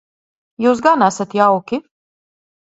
Jūs 0.65 0.81
gan 0.87 1.05
esat 1.09 1.35
jauki. 1.41 1.81